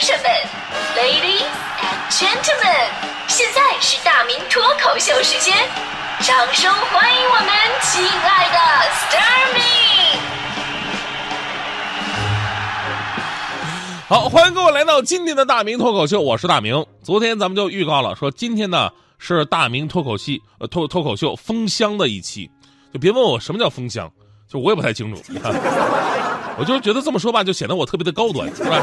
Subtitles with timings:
[0.00, 0.32] 先生们
[0.96, 1.44] ，Ladies
[1.76, 2.88] and Gentlemen，
[3.28, 5.54] 现在是大明脱口秀时间，
[6.20, 7.50] 掌声欢迎我们
[7.82, 8.56] 亲爱的
[8.88, 9.60] s t a r m y
[14.08, 16.82] 好，欢迎各位来到今天的大明脱口秀，我是大明。
[17.02, 18.88] 昨天咱们就预告了，说今天呢
[19.18, 22.50] 是大明脱口戏呃脱脱口秀封箱的一期，
[22.94, 24.10] 就别问我什么叫封箱，
[24.48, 25.22] 就我也不太清楚。
[26.56, 28.80] 我就是觉得这么说吧，就显得我特别的高端，是吧？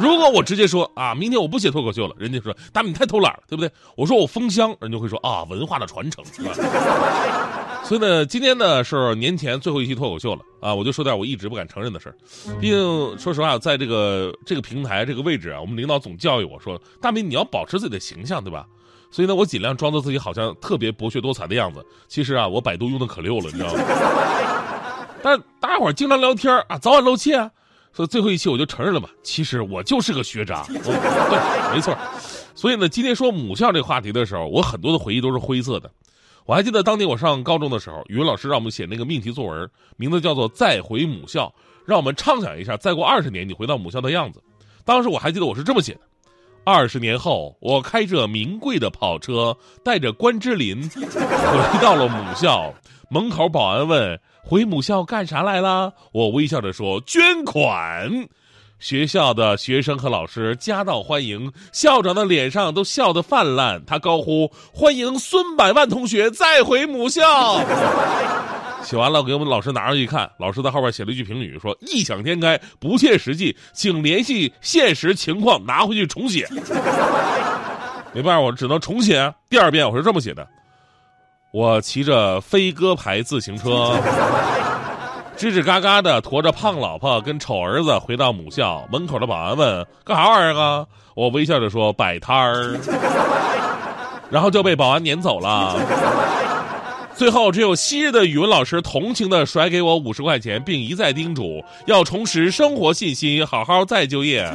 [0.00, 3.70] 如果我直接说啊，明天我不写脱口秀了，人家说大明你太偷懒了，对不对？
[3.96, 6.24] 我说我封箱，人就会说啊，文化的传承，
[7.84, 12.16] 所以呢，今天呢是年前最后一期脱口秀了啊，我就说点我一直不敢承认的事儿。
[12.60, 18.64] 毕竟说实话，在这个这个平台这个位置啊，我们领导总教育我说，大明你要保持自己的形象，对吧？
[19.10, 21.84] 所以呢，我尽量装作自己好像特别博学多才的样子。
[22.08, 23.80] 其实啊，我百度用的可溜了，你知道吗？
[25.22, 27.50] 但大家伙经常聊天啊，早晚露怯啊，
[27.92, 31.96] 所以最后一期我就承认了吧，其实我就是个学渣，对，没错。
[32.54, 35.90] 所以呢，今天说母校这个话题的时候，我很多的回忆都是灰色的。
[36.44, 41.46] 我还记得当年我上高中的时候，语文老师让我们写那个命题作文，名字叫做《再回母校》，
[41.86, 44.42] 让我们畅想一下再过二十年你回到母校的样子。
[44.84, 46.00] 当时我还记得我是这么写的：
[46.64, 52.72] 二十年后，我开着名贵的跑车，带着关之琳回到了母校。
[53.08, 58.28] 门口保安问：“回母校干啥来了？”我微笑着说：“捐款。”
[58.78, 63.80] 学校的学生和老师夹道欢迎，校长的脸上都笑得泛滥。
[63.86, 67.60] 他高呼：“欢迎孙百万同学再回母校！”
[68.82, 76.48] 写完了，给我们老师拿上去一看，老师在后边写了一句评语，说：“异想天开，不切实际，请联系现实情况拿回去重写。”
[78.12, 79.32] 没办法，我只能重写。
[79.48, 80.44] 第二遍我是这么写的。
[81.52, 83.94] 我骑着飞鸽牌自行车，
[85.36, 92.74] 吱吱嘎嘎的驮着胖老婆跟丑儿子回到母校门口的保安问：“干啥玩意儿啊？”我微笑着说：“摆摊儿。
[94.32, 95.76] ”然后就被保安撵走了。
[97.14, 104.50] 最后，只有昔日的语文老师同情的甩给我五十块钱，并一再叮嘱要重拾生活信心，好好再就业。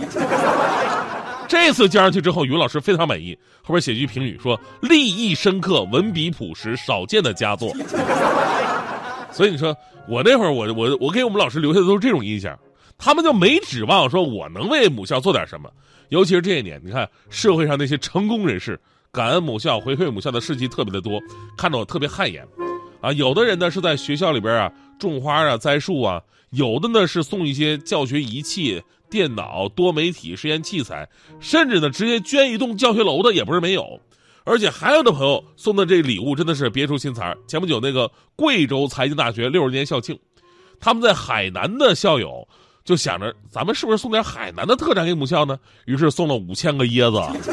[1.50, 7.74] 这次交上去之后，语文老师非常满意，后边写句评语说：“立意深刻，文笔朴实，少见的佳作。
[9.32, 9.76] ”所以你说
[10.08, 12.58] 我那会儿，我我我给我们老师留下的都是这种印象，
[12.98, 15.70] 他们就没指望说我能为母校做点什么。
[16.10, 18.80] 尤其是这一年，你看社会上那些成功人士
[19.12, 21.20] 感恩母校、回馈母校的事迹特别的多，
[21.58, 22.46] 看得我特别汗颜。
[23.00, 26.22] 啊，有的人呢是在学校里边啊种花啊、栽树啊，
[26.52, 28.82] 有的呢是送一些教学仪器。
[29.10, 31.08] 电脑、多媒体实验器材，
[31.40, 33.98] 甚至呢，直接捐一栋教学楼的也不是没有，
[34.44, 37.34] 而且还有的朋友送的这礼物真的是别出心裁。
[37.48, 40.20] 前不久那个贵州财经大学六十年校庆，
[40.78, 42.46] 他们在海南的校友
[42.84, 45.58] 就想着，咱们是不是送点海南的特产给母校呢？
[45.86, 47.50] 于是送了五千个椰子，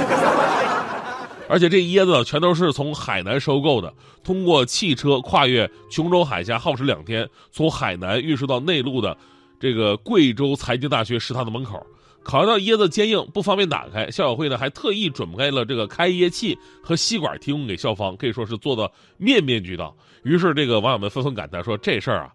[1.48, 9.16] 而且这椰子全都是从海南收购的，通过汽车跨越琼州海峡，耗时两天，从海南运输到内陆的。
[9.60, 11.86] 这个贵州财经大学食堂的门口，
[12.22, 19.96] 考虑到椰子坚硬不方便打开，校友会呢还特意准备了这个开椰器和吸管提供给校方，可以说是做的面面俱到。
[20.22, 22.32] 于是这个网友们纷纷感叹说：“这事儿啊，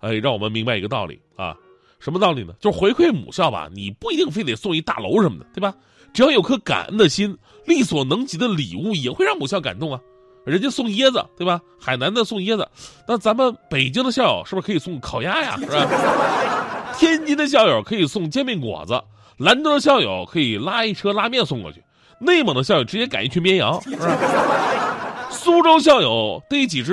[0.00, 1.54] 哎，让我们明白一个道理啊，
[2.00, 2.52] 什么道理呢？
[2.58, 5.72] 就是回馈母校吧，你不一定非得送一大楼什么的，对吧？
[6.12, 7.36] 只要有颗感恩的心，
[7.66, 10.00] 力所能及的礼物也会让母校感动啊。”
[10.44, 11.60] 人家送椰子，对吧？
[11.80, 12.68] 海南的送椰子，
[13.06, 15.56] 那咱们北京的校友是不是可以送烤鸭呀？
[15.56, 15.86] 是吧？
[16.98, 19.00] 天津的校友可以送煎饼果子，
[19.36, 21.80] 兰州的校友可以拉一车拉面送过去，
[22.18, 24.18] 内蒙的校友直接赶一群绵羊，是吧？
[25.30, 26.92] 苏州校友逮几只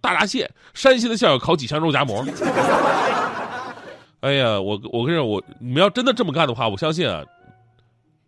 [0.00, 2.24] 大闸蟹，山西的校友烤几箱肉夹馍。
[4.20, 7.22] 哎呀，我我跟你说，我你们要真的这么干的话，我相信啊，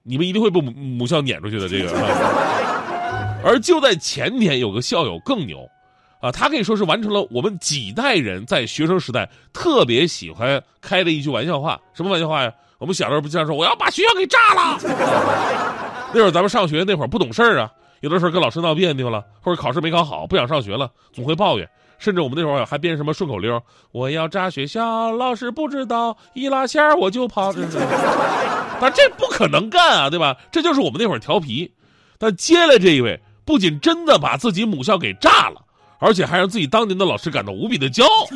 [0.03, 1.69] 你们一定会被母母校撵出去的。
[1.69, 1.91] 这个。
[3.45, 5.69] 而就在前天，有个校友更牛，
[6.21, 11.81] 啊，他可以说是完成了我们几代人在学生时代特别喜欢开的一句玩笑话。
[11.93, 12.53] 什么玩笑话呀？
[12.79, 14.79] 我们小时候不经常说我要把学校给炸了。
[16.15, 21.69] 那会儿咱们上学那会儿不懂事儿啊，有的时候跟老师闹别扭了，或者考试没考好不想上学了，总会抱怨。
[21.99, 23.61] 甚至我们那会儿还编什么顺口溜：
[23.93, 27.53] 我要炸学校，老师不知道，一拉线我就跑。
[28.83, 30.37] 但这不可能干啊，对吧？
[30.51, 31.73] 这就是我们那会儿调皮。
[32.19, 33.19] 但接来这一位。
[33.45, 35.61] 不仅真的把自己母校给炸了，
[35.99, 38.27] 而且还让自己当年的老师感到无比的骄傲。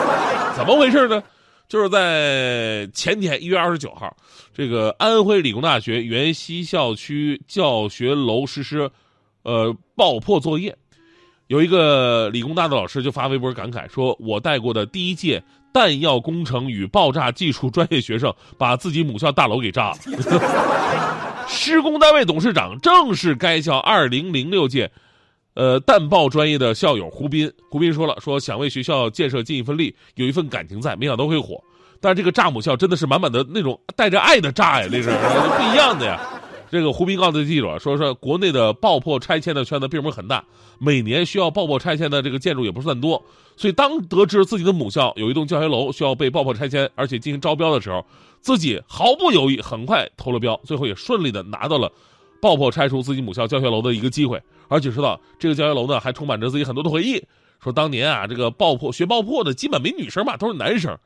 [0.56, 1.22] 怎么回事呢？
[1.68, 4.16] 就是在前天一月二十九号，
[4.54, 8.90] 这个安徽理工大学原西校区教学楼实施，
[9.42, 10.74] 呃，爆破作业，
[11.48, 15.44] 有一个理工大的老师就发微博感慨说：“我带过的第一届
[15.76, 19.96] 弹药工程与爆炸技术专业学生把自己母校大楼给炸了。
[21.46, 24.90] 施工单位董事长正是该校2006届，
[25.52, 27.52] 呃弹爆专业的校友胡斌。
[27.70, 31.62] 胡斌说了，说想为学校建设尽一份力，有一份感情在，没想到会火。
[32.00, 36.18] 但是这个炸母校真的是满满的那种带着爱的炸呀，那是不一样的呀。
[36.70, 40.44] 这个胡斌告诉记者说：“说国内的爆破拆迁的圈子并不是很大，
[40.78, 43.22] 每年需要爆破拆迁的这个建筑也不算多。
[43.56, 48.04] 所以当得知自己的母校有一栋教学楼需要被爆破拆迁，而且进行招标的时候，
[48.40, 51.90] 自己毫不犹豫，很快投了标，最后也顺利的拿到了
[52.42, 54.42] 爆破拆除自己母校教学楼的一个机会。
[54.68, 57.22] 而且说到这个教学楼呢，还充满着自己很多的回忆。
[57.62, 60.98] 说当年啊，这个爆破学爆破的基本没女生嘛，都是男生。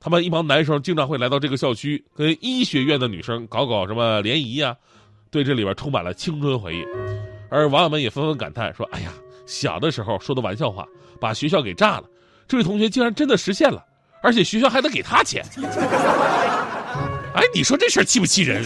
[0.00, 4.76] 他们一帮男生经常会来到这个校区，跟医学院的女生搞搞什么联谊呀。”
[5.34, 6.86] 对这里边充满了青春回忆，
[7.50, 9.10] 而网友们也纷纷感叹说：“哎呀，
[9.46, 10.86] 小的时候说的玩笑话，
[11.20, 12.04] 把学校给炸了。
[12.46, 13.84] 这位同学竟然真的实现了，
[14.22, 15.44] 而且学校还得给他钱。
[17.34, 18.62] 哎，你说这事儿气不气人？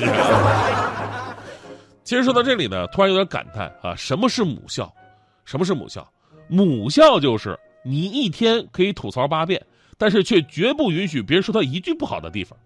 [2.04, 4.92] 其实说到这里呢，突然有点感叹啊，什么是母校？
[5.46, 6.06] 什么是母校？
[6.48, 9.58] 母校就是你一天可以吐槽八遍，
[9.96, 12.58] 但是却绝不允许别人说他一句不好的地方。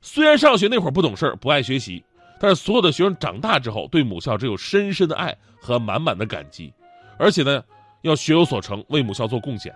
[0.00, 2.04] 虽然上学那会儿不懂事儿不爱学习。”
[2.42, 6.72] 但是所有的学生长大之后，对母校只有深深的爱和满满的感激，
[7.16, 7.62] 而且呢，
[8.00, 9.72] 要学有所成，为母校做贡献。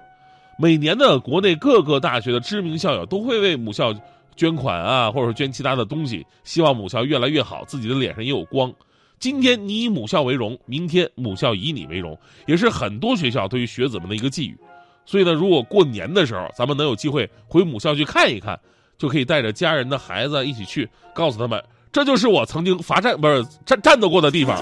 [0.59, 3.95] 每年的国内各个大学的知名校友都会为母校
[4.35, 8.75] 捐款啊，或者说捐其他的东西，希望母校越来越好，自己的脸上也有光。
[9.21, 14.59] 今天你以母校为荣，明天母校以你为荣，也是很多学校对于学子们的一个寄语。
[15.05, 18.59] 所以呢，如果过年的时候咱们能有机会回母校去看一看，
[18.99, 21.62] 就可以带着家人的孩子一起去，告诉他们。
[21.97, 24.55] 这就是我曾经罚站不是战战斗过的地方。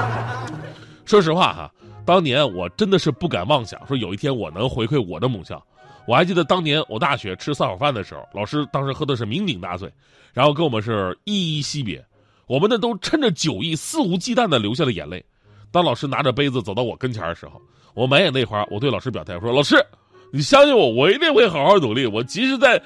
[1.06, 1.72] 说实话哈，
[2.04, 5.64] 当年我真的是不敢妄想说有一天我能回馈我的母校。
[6.06, 9.90] 我还记得当年我大学吃散伙饭的时候，老师当时喝的是酩酊大醉，
[10.34, 12.04] 然后跟我们是依依惜别，
[12.46, 15.24] 我们呢都趁着酒意肆无忌惮的流下了眼泪。
[15.70, 17.58] 当老师拿着杯子走到我跟前的时候，
[17.94, 19.82] 我满眼泪花，我对老师表态说：“老师，
[20.30, 22.04] 你相信我，我一定会好好努力。
[22.04, 22.78] 我即使在。”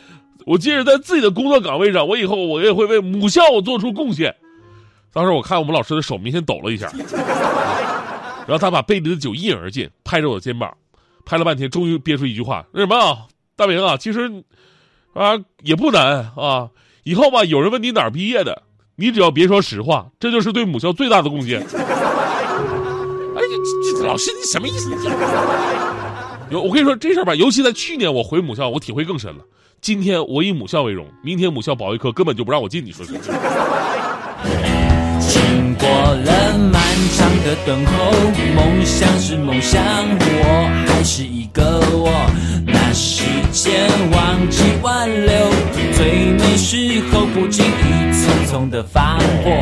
[0.45, 4.35] 我即使在自己的工作岗位上，我以后我也会为母校做出贡献。
[5.13, 6.93] 当时我看我们老师的手明显抖了一下，
[8.47, 10.71] 然后他把杯里的酒一饮而尽，拍着我的肩膀，
[11.25, 14.45] 拍了半天，终于憋出一句话：“那什么，大明啊，其实
[15.15, 16.69] 啊也不难啊。
[17.03, 18.63] 以后吧，有人问你哪儿毕业的，
[18.97, 21.61] 你只要别说实话，这就是对母校最大的贡献。”
[23.37, 24.91] 哎，这这老师你什么意思？
[26.51, 29.43] 有我跟你说这事儿吧，尤其在去年我回母校，我体会更深了。
[29.87, 33.13] 今天我以母校为荣，明天母校保卫科根本就不让我进，你说是？
[33.13, 33.21] 经
[35.79, 36.83] 过了漫
[37.15, 38.11] 长的等候，
[38.57, 39.81] 梦想是梦想，
[40.19, 41.63] 我还是一个
[41.93, 42.11] 我。
[42.67, 43.23] 那时
[43.53, 45.51] 间忘记挽留，
[45.93, 49.53] 最美时候不经意匆匆的放火。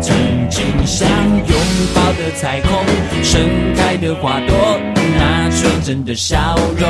[0.00, 0.16] 曾
[0.48, 1.60] 经想拥
[1.94, 2.82] 抱的彩虹，
[3.22, 3.38] 盛
[3.76, 4.80] 开的花朵，
[5.18, 6.88] 那纯真的笑容，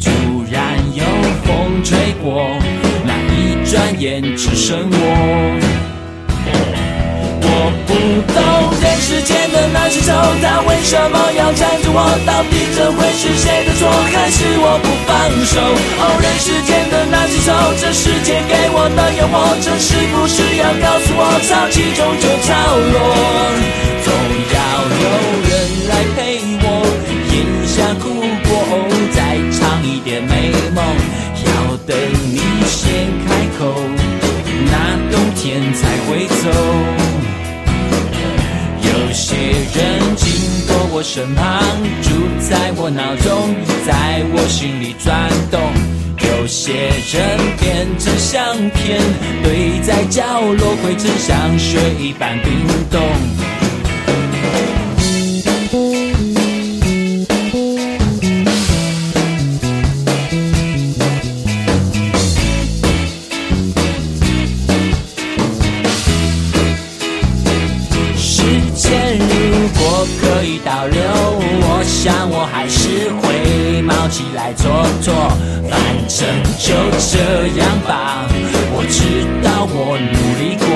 [0.00, 0.10] 突
[0.50, 1.01] 然有
[1.44, 2.42] 风吹过，
[3.04, 4.96] 那一转眼只剩我。
[7.44, 7.48] 我
[7.86, 7.92] 不
[8.32, 8.36] 懂
[8.80, 10.12] 人世间的那些愁，
[10.42, 12.00] 他为什么要缠着我？
[12.26, 15.12] 到底这会是谁的错，还是我不放
[15.46, 15.60] 手？
[15.60, 22.50] 哦，人世间的那些愁，这世界给我的诱惑，这是不是要告诉我，潮起终究潮
[22.92, 22.96] 落？
[24.02, 24.10] 总
[24.50, 24.56] 要
[24.98, 25.04] 有
[25.46, 25.52] 人
[25.88, 26.18] 来陪
[26.62, 26.66] 我，
[27.30, 27.34] 咽
[27.68, 28.18] 下苦
[28.48, 28.50] 果，
[29.14, 31.21] 再尝一点美梦。
[31.84, 31.96] 等
[32.32, 32.92] 你先
[33.26, 33.74] 开口，
[34.66, 34.72] 那
[35.10, 36.48] 冬天才会走。
[38.82, 40.28] 有些人经
[40.68, 41.60] 过我身旁，
[42.02, 45.60] 住在我脑中，在我心里转动。
[46.24, 46.72] 有些
[47.12, 49.00] 人变成相片，
[49.42, 52.52] 堆在角落，灰尘像雪一般冰
[52.90, 53.51] 冻。
[69.28, 71.00] 如果可以倒流，
[71.64, 74.64] 我想我还是会冒起来做
[75.00, 75.14] 做，
[75.70, 76.26] 反正
[76.58, 78.26] 就这样吧。
[78.74, 79.00] 我知
[79.42, 80.66] 道我努力过。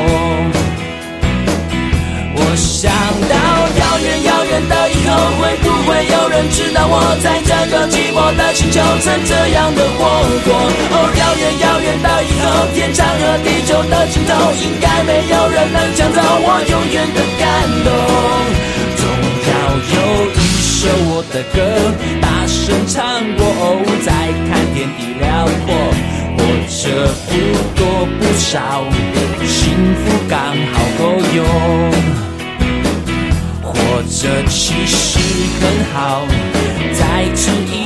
[2.38, 2.92] 我想
[3.28, 3.34] 到
[3.80, 5.10] 遥远遥远的以后，
[5.40, 7.88] 会不会有人知道我在这个
[8.26, 10.02] 我的星球成这样的活
[10.42, 10.50] 过，
[10.90, 17.46] 哦，遥远遥远的以后，天长和地久的尽头，应该没有人能抢走我永远的感
[17.86, 17.88] 动。
[18.98, 19.06] 总
[19.46, 19.54] 要
[19.94, 21.62] 有一首我的歌，
[22.20, 22.98] 大声唱
[23.36, 24.10] 过，哦，再
[24.50, 25.70] 看天地辽阔，
[26.36, 26.82] 或者
[27.30, 27.30] 不
[27.78, 28.82] 多不少，
[29.46, 29.70] 幸
[30.02, 30.34] 福刚
[30.74, 31.38] 好够用，
[33.62, 35.20] 或者其实
[35.60, 35.62] 很
[35.94, 36.26] 好，
[36.92, 37.85] 再吃一。